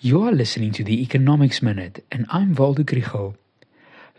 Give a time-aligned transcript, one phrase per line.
[0.00, 3.34] You are listening to the Economics Minute, and I'm Waldo Krugell.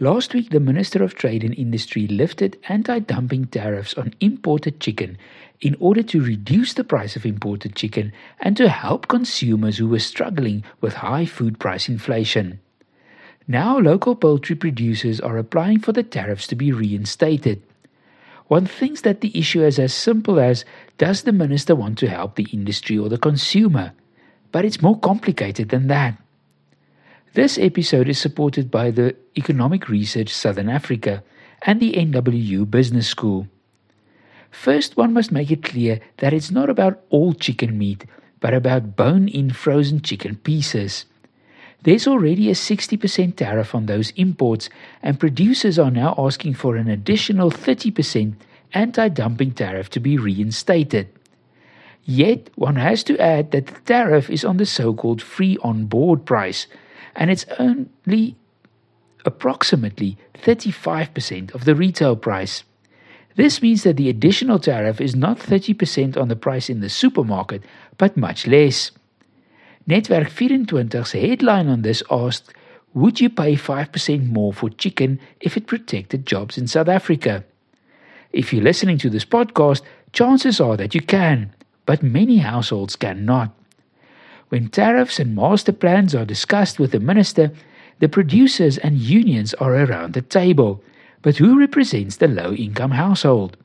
[0.00, 5.16] Last week, the Minister of Trade and Industry lifted anti dumping tariffs on imported chicken
[5.60, 10.00] in order to reduce the price of imported chicken and to help consumers who were
[10.00, 12.58] struggling with high food price inflation.
[13.46, 17.62] Now, local poultry producers are applying for the tariffs to be reinstated.
[18.48, 20.64] One thinks that the issue is as simple as
[20.96, 23.92] does the minister want to help the industry or the consumer?
[24.52, 26.16] But it's more complicated than that.
[27.34, 31.22] This episode is supported by the Economic Research Southern Africa
[31.62, 33.46] and the NWU Business School.
[34.50, 38.06] First, one must make it clear that it's not about all chicken meat,
[38.40, 41.04] but about bone in frozen chicken pieces.
[41.82, 44.68] There's already a 60% tariff on those imports,
[45.02, 48.34] and producers are now asking for an additional 30%
[48.74, 51.08] anti dumping tariff to be reinstated.
[52.04, 55.86] Yet, one has to add that the tariff is on the so called free on
[55.86, 56.66] board price,
[57.14, 58.36] and it's only
[59.24, 62.64] approximately 35% of the retail price.
[63.36, 67.62] This means that the additional tariff is not 30% on the price in the supermarket,
[67.96, 68.90] but much less.
[69.88, 72.52] Netwerk 24's headline on this asked,
[72.94, 77.44] Would you pay 5% more for chicken if it protected jobs in South Africa?
[78.32, 79.82] If you're listening to this podcast,
[80.12, 81.54] chances are that you can
[81.88, 83.50] but many households cannot.
[84.50, 87.50] When tariffs and master plans are discussed with the minister,
[87.98, 90.84] the producers and unions are around the table.
[91.22, 93.56] But who represents the low income household?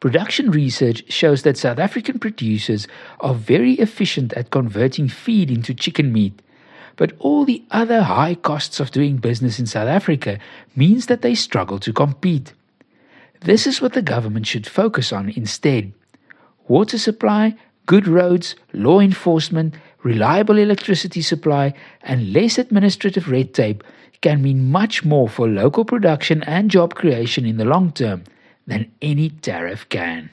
[0.00, 2.88] Production research shows that South African producers
[3.20, 6.42] are very efficient at converting feed into chicken meat.
[6.96, 10.40] But all the other high costs of doing business in South Africa
[10.74, 12.52] means that they struggle to compete.
[13.42, 15.92] This is what the government should focus on instead
[16.70, 17.52] water supply,
[17.86, 23.82] good roads, law enforcement, reliable electricity supply, and less administrative red tape
[24.20, 28.22] can mean much more for local production and job creation in the long term
[28.68, 30.30] than any tariff can.